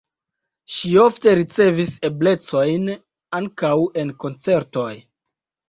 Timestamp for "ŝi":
0.75-0.93